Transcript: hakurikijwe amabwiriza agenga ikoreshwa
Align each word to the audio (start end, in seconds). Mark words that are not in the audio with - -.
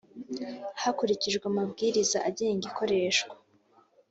hakurikijwe 0.81 1.43
amabwiriza 1.51 2.17
agenga 2.29 2.63
ikoreshwa 2.71 3.35